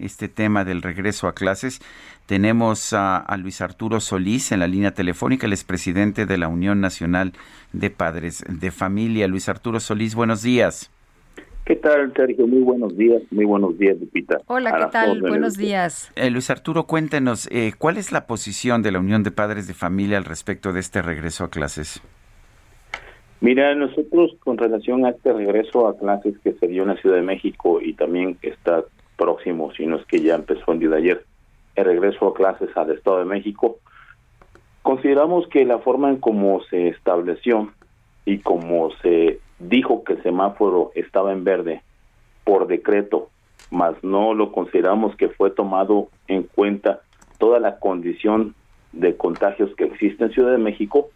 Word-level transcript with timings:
Este 0.00 0.28
tema 0.28 0.64
del 0.64 0.82
regreso 0.82 1.28
a 1.28 1.34
clases. 1.34 1.80
Tenemos 2.26 2.92
a, 2.92 3.16
a 3.16 3.36
Luis 3.36 3.60
Arturo 3.60 4.00
Solís 4.00 4.52
en 4.52 4.60
la 4.60 4.66
línea 4.66 4.94
telefónica, 4.94 5.46
el 5.46 5.52
expresidente 5.52 6.26
de 6.26 6.38
la 6.38 6.48
Unión 6.48 6.80
Nacional 6.80 7.32
de 7.72 7.90
Padres 7.90 8.44
de 8.48 8.70
Familia. 8.70 9.28
Luis 9.28 9.48
Arturo 9.48 9.80
Solís, 9.80 10.14
buenos 10.14 10.42
días. 10.42 10.90
¿Qué 11.70 11.76
tal, 11.76 12.12
Sergio? 12.14 12.48
Muy 12.48 12.62
buenos 12.62 12.96
días, 12.96 13.22
muy 13.30 13.44
buenos 13.44 13.78
días, 13.78 13.96
Lupita. 14.00 14.40
Hola, 14.46 14.72
¿qué 14.76 14.86
tal? 14.90 15.10
órdenes. 15.10 15.28
Buenos 15.28 15.56
días. 15.56 16.10
Eh, 16.16 16.28
Luis 16.30 16.50
Arturo, 16.50 16.84
cuéntenos, 16.84 17.48
eh, 17.52 17.74
¿cuál 17.78 17.96
es 17.96 18.10
la 18.10 18.26
posición 18.26 18.82
de 18.82 18.90
la 18.90 18.98
Unión 18.98 19.22
de 19.22 19.30
Padres 19.30 19.68
de 19.68 19.74
Familia 19.74 20.18
al 20.18 20.24
respecto 20.24 20.72
de 20.72 20.80
este 20.80 21.00
regreso 21.00 21.44
a 21.44 21.50
clases? 21.50 22.02
Mira, 23.40 23.74
nosotros 23.74 24.32
con 24.40 24.58
relación 24.58 25.06
a 25.06 25.10
este 25.10 25.32
regreso 25.32 25.86
a 25.86 25.96
clases 25.96 26.36
que 26.42 26.54
se 26.54 26.66
dio 26.66 26.82
en 26.82 26.88
la 26.88 26.96
Ciudad 26.96 27.16
de 27.16 27.22
México 27.22 27.80
y 27.80 27.94
también 27.94 28.34
que 28.34 28.48
está 28.48 28.82
próximo, 29.20 29.70
si 29.72 29.86
no 29.86 29.96
es 29.96 30.06
que 30.06 30.22
ya 30.22 30.34
empezó 30.34 30.72
el 30.72 30.78
día 30.78 30.88
de 30.88 30.96
ayer, 30.96 31.24
el 31.76 31.84
regreso 31.84 32.28
a 32.28 32.34
clases 32.34 32.74
al 32.74 32.90
Estado 32.90 33.18
de 33.18 33.26
México, 33.26 33.76
consideramos 34.80 35.46
que 35.48 35.66
la 35.66 35.78
forma 35.78 36.08
en 36.08 36.16
cómo 36.16 36.62
se 36.70 36.88
estableció 36.88 37.70
y 38.24 38.38
como 38.38 38.90
se 39.02 39.38
dijo 39.58 40.04
que 40.04 40.14
el 40.14 40.22
semáforo 40.22 40.90
estaba 40.94 41.32
en 41.32 41.44
verde 41.44 41.82
por 42.44 42.66
decreto, 42.66 43.28
mas 43.70 43.94
no 44.02 44.32
lo 44.32 44.52
consideramos 44.52 45.14
que 45.16 45.28
fue 45.28 45.50
tomado 45.50 46.08
en 46.26 46.44
cuenta 46.44 47.02
toda 47.38 47.60
la 47.60 47.78
condición 47.78 48.54
de 48.92 49.18
contagios 49.18 49.70
que 49.76 49.84
existe 49.84 50.24
en 50.24 50.32
Ciudad 50.32 50.52
de 50.52 50.58
México, 50.58 51.10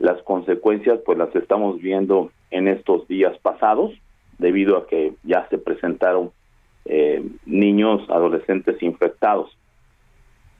las 0.00 0.20
consecuencias 0.22 0.98
pues 1.06 1.16
las 1.16 1.34
estamos 1.36 1.80
viendo 1.80 2.32
en 2.50 2.66
estos 2.66 3.06
días 3.06 3.38
pasados, 3.38 3.92
debido 4.38 4.76
a 4.76 4.86
que 4.88 5.14
ya 5.22 5.48
se 5.48 5.58
presentaron 5.58 6.32
eh, 6.88 7.24
niños, 7.44 8.08
adolescentes 8.08 8.80
infectados. 8.82 9.56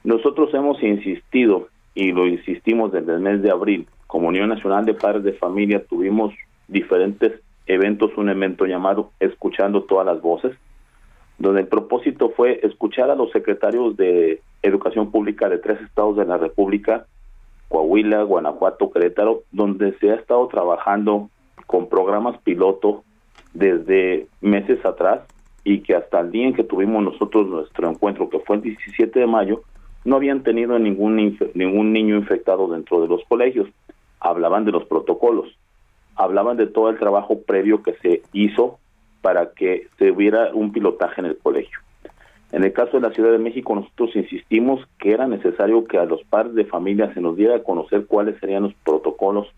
Nosotros 0.03 0.53
hemos 0.53 0.81
insistido 0.83 1.69
y 1.95 2.11
lo 2.11 2.27
insistimos 2.27 2.91
desde 2.91 3.13
el 3.13 3.19
mes 3.19 3.41
de 3.41 3.51
abril. 3.51 3.87
Como 4.07 4.27
Unión 4.27 4.49
Nacional 4.49 4.85
de 4.85 4.93
Padres 4.93 5.23
de 5.23 5.33
Familia 5.33 5.83
tuvimos 5.85 6.33
diferentes 6.67 7.41
eventos, 7.65 8.11
un 8.17 8.29
evento 8.29 8.65
llamado 8.65 9.11
Escuchando 9.19 9.83
todas 9.83 10.05
las 10.05 10.21
voces, 10.21 10.55
donde 11.37 11.61
el 11.61 11.67
propósito 11.67 12.29
fue 12.29 12.59
escuchar 12.63 13.09
a 13.09 13.15
los 13.15 13.31
secretarios 13.31 13.95
de 13.97 14.41
Educación 14.61 15.11
Pública 15.11 15.49
de 15.49 15.59
tres 15.59 15.81
estados 15.81 16.17
de 16.17 16.25
la 16.25 16.37
República, 16.37 17.05
Coahuila, 17.69 18.23
Guanajuato, 18.23 18.91
Querétaro, 18.91 19.43
donde 19.51 19.93
se 19.99 20.11
ha 20.11 20.15
estado 20.15 20.47
trabajando 20.47 21.29
con 21.65 21.89
programas 21.89 22.37
piloto 22.39 23.03
desde 23.53 24.27
meses 24.41 24.83
atrás 24.85 25.21
y 25.67 25.81
que 25.81 25.95
hasta 25.95 26.21
el 26.21 26.31
día 26.31 26.47
en 26.47 26.53
que 26.53 26.63
tuvimos 26.63 27.03
nosotros 27.03 27.45
nuestro 27.45 27.89
encuentro, 27.89 28.29
que 28.29 28.39
fue 28.39 28.55
el 28.55 28.61
17 28.61 29.19
de 29.19 29.27
mayo, 29.27 29.63
no 30.05 30.15
habían 30.15 30.41
tenido 30.41 30.79
ningún, 30.79 31.37
ningún 31.55 31.91
niño 31.91 32.15
infectado 32.15 32.69
dentro 32.69 33.01
de 33.01 33.09
los 33.09 33.21
colegios. 33.25 33.67
Hablaban 34.21 34.63
de 34.63 34.71
los 34.71 34.85
protocolos, 34.85 35.49
hablaban 36.15 36.55
de 36.55 36.67
todo 36.67 36.89
el 36.89 36.97
trabajo 36.97 37.41
previo 37.41 37.83
que 37.83 37.95
se 37.95 38.21
hizo 38.31 38.79
para 39.21 39.51
que 39.51 39.87
se 39.99 40.11
hubiera 40.11 40.53
un 40.53 40.71
pilotaje 40.71 41.19
en 41.19 41.27
el 41.27 41.37
colegio. 41.37 41.79
En 42.53 42.63
el 42.63 42.71
caso 42.71 42.93
de 42.93 43.05
la 43.05 43.13
Ciudad 43.13 43.33
de 43.33 43.37
México, 43.37 43.75
nosotros 43.75 44.15
insistimos 44.15 44.87
que 44.99 45.11
era 45.11 45.27
necesario 45.27 45.83
que 45.83 45.97
a 45.97 46.05
los 46.05 46.23
padres 46.23 46.55
de 46.55 46.63
familia 46.63 47.13
se 47.13 47.19
nos 47.19 47.35
diera 47.35 47.57
a 47.57 47.63
conocer 47.63 48.05
cuáles 48.05 48.39
serían 48.39 48.63
los 48.63 48.73
protocolos, 48.85 49.49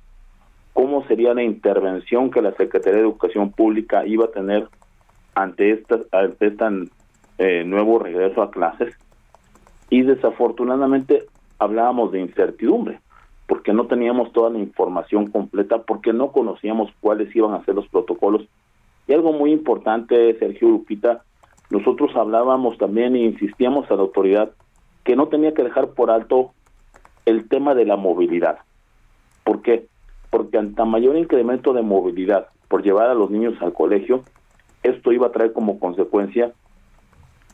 cómo 0.74 1.06
sería 1.06 1.36
la 1.36 1.44
intervención 1.44 2.32
que 2.32 2.42
la 2.42 2.54
Secretaría 2.54 2.98
de 2.98 3.06
Educación 3.06 3.52
Pública 3.52 4.08
iba 4.08 4.26
a 4.26 4.32
tener 4.32 4.68
ante 5.42 5.72
esta, 5.72 6.00
ante 6.12 6.48
este 6.48 6.66
eh, 7.38 7.64
nuevo 7.66 8.00
regreso 8.00 8.42
a 8.42 8.52
clases. 8.52 8.96
Y 9.90 10.02
desafortunadamente 10.02 11.26
hablábamos 11.58 12.12
de 12.12 12.20
incertidumbre, 12.20 13.00
porque 13.48 13.74
no 13.74 13.88
teníamos 13.88 14.32
toda 14.34 14.50
la 14.50 14.60
información 14.60 15.28
completa, 15.28 15.80
porque 15.84 16.14
no 16.14 16.32
conocíamos 16.32 16.92
cuáles 17.00 17.34
iban 17.36 17.54
a 17.54 17.64
ser 17.64 17.76
los 17.76 17.88
protocolos. 17.88 18.48
Y 19.08 19.14
algo 19.14 19.34
muy 19.34 19.52
importante, 19.52 20.38
Sergio 20.38 20.70
Lupita, 20.70 21.24
nosotros 21.70 22.16
hablábamos 22.16 22.78
también 22.78 23.16
e 23.16 23.20
insistíamos 23.20 23.90
a 23.90 23.96
la 23.96 24.02
autoridad 24.02 24.52
que 25.04 25.16
no 25.16 25.28
tenía 25.28 25.54
que 25.54 25.64
dejar 25.64 25.90
por 25.90 26.12
alto 26.12 26.52
el 27.26 27.48
tema 27.48 27.74
de 27.76 27.86
la 27.86 27.96
movilidad. 27.96 28.60
¿Por 29.44 29.62
qué? 29.62 29.88
Porque 30.30 30.58
ante 30.58 30.84
mayor 30.84 31.16
incremento 31.16 31.74
de 31.74 31.82
movilidad 31.82 32.50
por 32.68 32.84
llevar 32.84 33.10
a 33.10 33.16
los 33.16 33.32
niños 33.32 33.56
al 33.62 33.74
colegio, 33.74 34.24
esto 34.84 35.12
iba 35.12 35.28
a 35.28 35.32
traer 35.32 35.54
como 35.54 35.80
consecuencia 35.80 36.54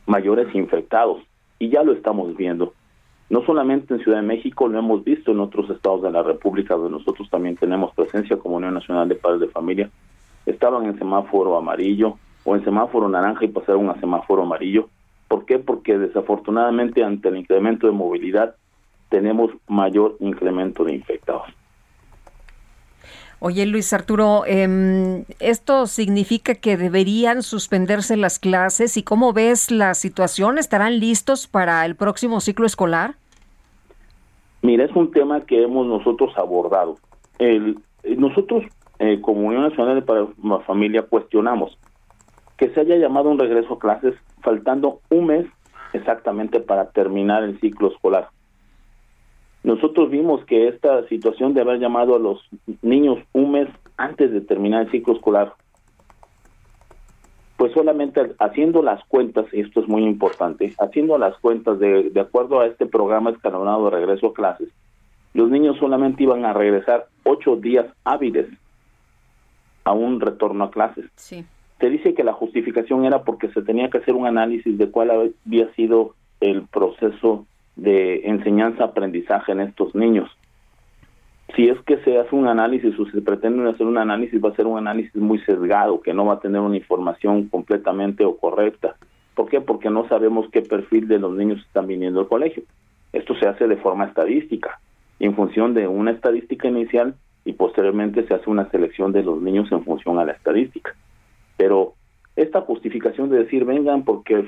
mayores 0.06 0.54
infectados. 0.54 1.22
Y 1.58 1.70
ya 1.70 1.82
lo 1.82 1.92
estamos 1.92 2.36
viendo. 2.36 2.74
No 3.28 3.44
solamente 3.44 3.94
en 3.94 4.00
Ciudad 4.00 4.18
de 4.18 4.26
México, 4.26 4.68
lo 4.68 4.78
hemos 4.78 5.02
visto 5.02 5.32
en 5.32 5.40
otros 5.40 5.68
estados 5.70 6.02
de 6.02 6.10
la 6.10 6.22
República, 6.22 6.74
donde 6.74 6.90
nosotros 6.90 7.28
también 7.28 7.56
tenemos 7.56 7.92
presencia 7.94 8.36
como 8.36 8.56
Unión 8.56 8.74
Nacional 8.74 9.08
de 9.08 9.16
Padres 9.16 9.40
de 9.40 9.48
Familia. 9.48 9.90
Estaban 10.44 10.86
en 10.86 10.96
semáforo 10.98 11.56
amarillo 11.56 12.18
o 12.44 12.54
en 12.54 12.64
semáforo 12.64 13.08
naranja 13.08 13.44
y 13.44 13.48
pasaron 13.48 13.90
a 13.90 13.98
semáforo 13.98 14.42
amarillo. 14.42 14.88
¿Por 15.26 15.44
qué? 15.44 15.58
Porque 15.58 15.98
desafortunadamente 15.98 17.02
ante 17.02 17.28
el 17.28 17.38
incremento 17.38 17.88
de 17.88 17.92
movilidad 17.92 18.54
tenemos 19.08 19.50
mayor 19.66 20.16
incremento 20.20 20.84
de 20.84 20.94
infectados. 20.94 21.48
Oye, 23.38 23.66
Luis 23.66 23.92
Arturo, 23.92 24.44
em, 24.46 25.24
¿esto 25.40 25.86
significa 25.86 26.54
que 26.54 26.78
deberían 26.78 27.42
suspenderse 27.42 28.16
las 28.16 28.38
clases? 28.38 28.96
¿Y 28.96 29.02
cómo 29.02 29.34
ves 29.34 29.70
la 29.70 29.92
situación? 29.94 30.58
¿Estarán 30.58 30.98
listos 31.00 31.46
para 31.46 31.84
el 31.84 31.96
próximo 31.96 32.40
ciclo 32.40 32.64
escolar? 32.64 33.16
Mira, 34.62 34.84
es 34.84 34.96
un 34.96 35.10
tema 35.10 35.42
que 35.42 35.62
hemos 35.62 35.86
nosotros 35.86 36.32
abordado. 36.38 36.96
El, 37.38 37.78
nosotros, 38.16 38.64
eh, 38.98 39.20
como 39.20 39.48
Unión 39.48 39.62
Nacional 39.62 40.02
de 40.02 40.12
de 40.12 40.64
Familia, 40.64 41.02
cuestionamos 41.02 41.76
que 42.56 42.70
se 42.70 42.80
haya 42.80 42.96
llamado 42.96 43.28
un 43.28 43.38
regreso 43.38 43.74
a 43.74 43.78
clases 43.78 44.14
faltando 44.40 45.00
un 45.10 45.26
mes 45.26 45.46
exactamente 45.92 46.60
para 46.60 46.90
terminar 46.90 47.42
el 47.42 47.60
ciclo 47.60 47.92
escolar. 47.92 48.30
Nosotros 49.66 50.12
vimos 50.12 50.44
que 50.44 50.68
esta 50.68 51.08
situación 51.08 51.52
de 51.52 51.60
haber 51.60 51.80
llamado 51.80 52.14
a 52.14 52.20
los 52.20 52.40
niños 52.82 53.18
un 53.32 53.50
mes 53.50 53.68
antes 53.96 54.30
de 54.30 54.40
terminar 54.40 54.82
el 54.82 54.92
ciclo 54.92 55.14
escolar, 55.14 55.54
pues 57.56 57.72
solamente 57.72 58.36
haciendo 58.38 58.80
las 58.80 59.02
cuentas, 59.06 59.46
y 59.52 59.62
esto 59.62 59.80
es 59.80 59.88
muy 59.88 60.04
importante, 60.04 60.72
haciendo 60.78 61.18
las 61.18 61.36
cuentas 61.38 61.80
de, 61.80 62.10
de 62.10 62.20
acuerdo 62.20 62.60
a 62.60 62.66
este 62.66 62.86
programa 62.86 63.30
escalonado 63.30 63.86
de 63.86 63.96
regreso 63.96 64.28
a 64.28 64.34
clases, 64.34 64.68
los 65.34 65.50
niños 65.50 65.76
solamente 65.78 66.22
iban 66.22 66.44
a 66.44 66.52
regresar 66.52 67.08
ocho 67.24 67.56
días 67.56 67.86
hábiles 68.04 68.46
a 69.82 69.92
un 69.92 70.20
retorno 70.20 70.62
a 70.62 70.70
clases. 70.70 71.06
Sí. 71.16 71.44
Se 71.80 71.90
dice 71.90 72.14
que 72.14 72.22
la 72.22 72.34
justificación 72.34 73.04
era 73.04 73.24
porque 73.24 73.48
se 73.48 73.62
tenía 73.62 73.90
que 73.90 73.98
hacer 73.98 74.14
un 74.14 74.28
análisis 74.28 74.78
de 74.78 74.88
cuál 74.92 75.10
había 75.10 75.74
sido 75.74 76.14
el 76.38 76.62
proceso 76.68 77.46
de 77.76 78.26
enseñanza-aprendizaje 78.28 79.52
en 79.52 79.60
estos 79.60 79.94
niños. 79.94 80.30
Si 81.54 81.68
es 81.68 81.78
que 81.82 81.98
se 81.98 82.18
hace 82.18 82.34
un 82.34 82.48
análisis 82.48 82.98
o 82.98 83.06
se 83.06 83.20
pretende 83.20 83.68
hacer 83.70 83.86
un 83.86 83.98
análisis, 83.98 84.42
va 84.42 84.50
a 84.50 84.56
ser 84.56 84.66
un 84.66 84.78
análisis 84.78 85.14
muy 85.14 85.38
sesgado, 85.40 86.00
que 86.00 86.12
no 86.12 86.26
va 86.26 86.34
a 86.34 86.40
tener 86.40 86.60
una 86.60 86.76
información 86.76 87.48
completamente 87.48 88.24
o 88.24 88.36
correcta. 88.36 88.96
¿Por 89.34 89.48
qué? 89.48 89.60
Porque 89.60 89.90
no 89.90 90.08
sabemos 90.08 90.46
qué 90.50 90.62
perfil 90.62 91.06
de 91.06 91.18
los 91.18 91.34
niños 91.34 91.60
están 91.60 91.86
viniendo 91.86 92.20
al 92.20 92.28
colegio. 92.28 92.64
Esto 93.12 93.34
se 93.36 93.46
hace 93.46 93.68
de 93.68 93.76
forma 93.76 94.06
estadística, 94.06 94.80
en 95.20 95.34
función 95.34 95.72
de 95.74 95.86
una 95.86 96.10
estadística 96.10 96.68
inicial 96.68 97.14
y 97.44 97.52
posteriormente 97.52 98.26
se 98.26 98.34
hace 98.34 98.50
una 98.50 98.68
selección 98.70 99.12
de 99.12 99.22
los 99.22 99.40
niños 99.40 99.70
en 99.70 99.84
función 99.84 100.18
a 100.18 100.24
la 100.24 100.32
estadística. 100.32 100.94
Pero 101.56 101.94
esta 102.34 102.60
justificación 102.62 103.30
de 103.30 103.38
decir, 103.38 103.64
vengan 103.64 104.04
porque 104.04 104.44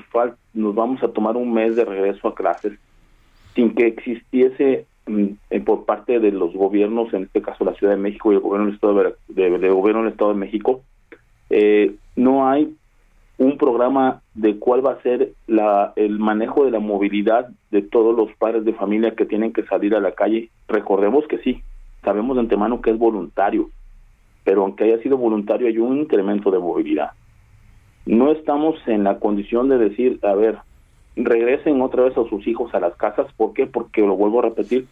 nos 0.53 0.75
vamos 0.75 1.01
a 1.01 1.07
tomar 1.07 1.37
un 1.37 1.53
mes 1.53 1.75
de 1.75 1.85
regreso 1.85 2.27
a 2.27 2.35
clases, 2.35 2.73
sin 3.59 3.75
que 3.75 3.87
existiese 3.87 4.85
mm, 5.05 5.25
eh, 5.49 5.59
por 5.59 5.83
parte 5.83 6.19
de 6.19 6.31
los 6.31 6.53
gobiernos, 6.53 7.13
en 7.13 7.23
este 7.23 7.41
caso 7.41 7.65
la 7.65 7.73
Ciudad 7.73 7.93
de 7.93 7.99
México 7.99 8.31
y 8.31 8.35
el 8.35 8.41
gobierno 8.41 8.67
del 8.67 8.75
Estado 8.75 9.15
de, 9.27 9.69
gobierno 9.69 10.03
del 10.03 10.11
Estado 10.13 10.31
de 10.31 10.39
México, 10.39 10.81
eh, 11.49 11.95
no 12.15 12.47
hay 12.47 12.73
un 13.37 13.57
programa 13.57 14.21
de 14.33 14.59
cuál 14.59 14.85
va 14.85 14.93
a 14.93 15.01
ser 15.01 15.33
la, 15.47 15.91
el 15.97 16.19
manejo 16.19 16.63
de 16.63 16.71
la 16.71 16.79
movilidad 16.79 17.49
de 17.69 17.81
todos 17.81 18.15
los 18.15 18.33
padres 18.37 18.63
de 18.63 18.73
familia 18.73 19.15
que 19.15 19.25
tienen 19.25 19.51
que 19.51 19.63
salir 19.63 19.93
a 19.93 19.99
la 19.99 20.13
calle. 20.13 20.49
Recordemos 20.69 21.27
que 21.27 21.39
sí, 21.39 21.61
sabemos 22.03 22.37
de 22.37 22.41
antemano 22.41 22.81
que 22.81 22.91
es 22.91 22.97
voluntario, 22.97 23.71
pero 24.45 24.63
aunque 24.63 24.85
haya 24.85 25.01
sido 25.03 25.17
voluntario 25.17 25.67
hay 25.67 25.79
un 25.79 25.97
incremento 25.97 26.49
de 26.49 26.59
movilidad. 26.59 27.11
No 28.05 28.31
estamos 28.31 28.75
en 28.87 29.03
la 29.03 29.19
condición 29.19 29.67
de 29.67 29.77
decir, 29.77 30.19
a 30.23 30.33
ver, 30.33 30.59
regresen 31.15 31.81
otra 31.81 32.03
vez 32.03 32.17
a 32.17 32.27
sus 32.29 32.47
hijos 32.47 32.73
a 32.73 32.79
las 32.79 32.95
casas. 32.95 33.31
¿Por 33.33 33.53
qué? 33.53 33.67
Porque 33.67 34.01
lo 34.01 34.15
vuelvo 34.15 34.39
a 34.39 34.43
repetir, 34.43 34.87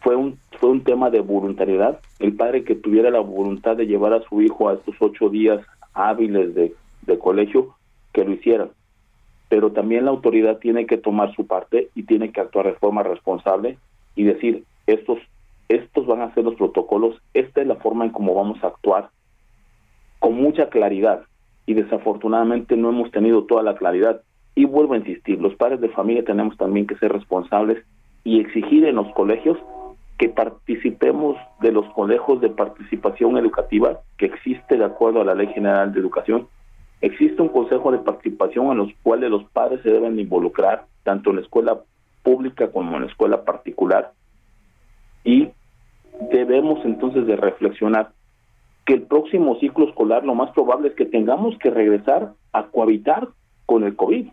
fue 0.00 0.16
un, 0.16 0.38
fue 0.60 0.70
un 0.70 0.84
tema 0.84 1.10
de 1.10 1.20
voluntariedad. 1.20 2.00
El 2.18 2.34
padre 2.34 2.64
que 2.64 2.74
tuviera 2.74 3.10
la 3.10 3.20
voluntad 3.20 3.76
de 3.76 3.86
llevar 3.86 4.12
a 4.12 4.22
su 4.22 4.42
hijo 4.42 4.68
a 4.68 4.74
estos 4.74 4.96
ocho 5.00 5.28
días 5.28 5.64
hábiles 5.94 6.54
de, 6.54 6.74
de 7.02 7.18
colegio, 7.18 7.74
que 8.12 8.24
lo 8.24 8.32
hicieran. 8.32 8.70
Pero 9.48 9.72
también 9.72 10.04
la 10.04 10.10
autoridad 10.10 10.58
tiene 10.58 10.86
que 10.86 10.96
tomar 10.96 11.34
su 11.34 11.46
parte 11.46 11.90
y 11.94 12.04
tiene 12.04 12.32
que 12.32 12.40
actuar 12.40 12.66
de 12.66 12.74
forma 12.74 13.02
responsable 13.02 13.78
y 14.14 14.24
decir, 14.24 14.64
estos, 14.86 15.18
estos 15.68 16.06
van 16.06 16.22
a 16.22 16.32
ser 16.34 16.44
los 16.44 16.54
protocolos, 16.54 17.20
esta 17.34 17.60
es 17.60 17.66
la 17.66 17.76
forma 17.76 18.04
en 18.04 18.10
cómo 18.10 18.34
vamos 18.34 18.62
a 18.64 18.68
actuar 18.68 19.10
con 20.22 20.34
mucha 20.34 20.68
claridad. 20.70 21.24
Y 21.66 21.74
desafortunadamente 21.74 22.76
no 22.76 22.90
hemos 22.90 23.10
tenido 23.10 23.42
toda 23.42 23.64
la 23.64 23.74
claridad. 23.74 24.22
Y 24.54 24.64
vuelvo 24.66 24.94
a 24.94 24.98
insistir, 24.98 25.40
los 25.40 25.54
padres 25.54 25.80
de 25.80 25.88
familia 25.88 26.24
tenemos 26.24 26.56
también 26.56 26.86
que 26.86 26.96
ser 26.96 27.12
responsables 27.12 27.82
y 28.24 28.40
exigir 28.40 28.84
en 28.84 28.96
los 28.96 29.12
colegios 29.14 29.58
que 30.18 30.28
participemos 30.28 31.36
de 31.60 31.72
los 31.72 31.86
colegios 31.94 32.40
de 32.40 32.50
participación 32.50 33.38
educativa 33.38 34.00
que 34.18 34.26
existe 34.26 34.76
de 34.76 34.84
acuerdo 34.84 35.20
a 35.20 35.24
la 35.24 35.34
Ley 35.34 35.48
General 35.48 35.92
de 35.92 36.00
Educación. 36.00 36.46
Existe 37.00 37.42
un 37.42 37.48
consejo 37.48 37.90
de 37.90 37.98
participación 37.98 38.70
en 38.70 38.78
los 38.78 38.92
cuales 39.02 39.30
los 39.30 39.44
padres 39.50 39.80
se 39.82 39.90
deben 39.90 40.18
involucrar, 40.20 40.84
tanto 41.02 41.30
en 41.30 41.36
la 41.36 41.42
escuela 41.42 41.80
pública 42.22 42.70
como 42.70 42.94
en 42.94 43.02
la 43.02 43.08
escuela 43.08 43.44
particular, 43.44 44.12
y 45.24 45.48
debemos 46.30 46.84
entonces 46.84 47.26
de 47.26 47.36
reflexionar 47.36 48.12
que 48.84 48.94
el 48.94 49.02
próximo 49.02 49.56
ciclo 49.58 49.88
escolar 49.88 50.24
lo 50.24 50.34
más 50.34 50.50
probable 50.50 50.88
es 50.88 50.94
que 50.94 51.06
tengamos 51.06 51.56
que 51.58 51.70
regresar 51.70 52.32
a 52.52 52.66
cohabitar 52.66 53.28
con 53.72 53.84
el 53.84 53.96
COVID, 53.96 54.26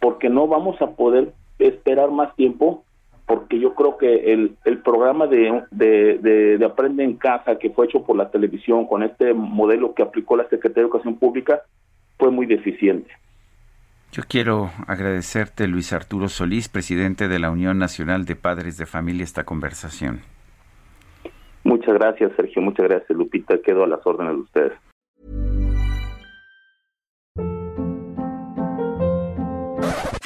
porque 0.00 0.30
no 0.30 0.46
vamos 0.46 0.80
a 0.80 0.92
poder 0.92 1.34
esperar 1.58 2.10
más 2.10 2.34
tiempo 2.36 2.82
porque 3.26 3.60
yo 3.60 3.74
creo 3.74 3.98
que 3.98 4.32
el, 4.32 4.56
el 4.64 4.78
programa 4.78 5.26
de, 5.26 5.62
de, 5.70 6.56
de, 6.58 6.64
Aprende 6.64 7.04
en 7.04 7.16
Casa 7.16 7.58
que 7.58 7.68
fue 7.68 7.84
hecho 7.84 8.02
por 8.02 8.16
la 8.16 8.30
televisión 8.30 8.86
con 8.86 9.02
este 9.02 9.34
modelo 9.34 9.94
que 9.94 10.02
aplicó 10.02 10.38
la 10.38 10.44
Secretaría 10.44 10.76
de 10.76 10.88
Educación 10.88 11.16
Pública 11.16 11.60
fue 12.18 12.30
muy 12.30 12.46
deficiente. 12.46 13.10
Yo 14.10 14.22
quiero 14.26 14.70
agradecerte, 14.86 15.68
Luis 15.68 15.92
Arturo 15.92 16.28
Solís, 16.28 16.70
presidente 16.70 17.28
de 17.28 17.38
la 17.38 17.50
Unión 17.50 17.78
Nacional 17.78 18.24
de 18.24 18.36
Padres 18.36 18.78
de 18.78 18.86
Familia, 18.86 19.24
esta 19.24 19.44
conversación. 19.44 20.20
Muchas 21.62 21.92
gracias, 21.92 22.32
Sergio. 22.36 22.62
Muchas 22.62 22.88
gracias, 22.88 23.10
Lupita. 23.10 23.58
Quedo 23.58 23.84
a 23.84 23.86
las 23.86 24.06
órdenes 24.06 24.34
de 24.34 24.40
ustedes. 24.40 24.72